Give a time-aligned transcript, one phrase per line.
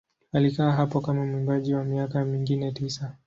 [0.33, 3.15] Alikaa hapo kama mwimbaji kwa miaka mingine tisa.